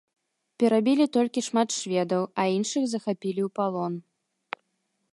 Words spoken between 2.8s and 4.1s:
захапілі ў палон.